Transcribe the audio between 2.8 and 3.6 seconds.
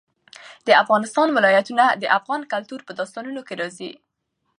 په داستانونو کې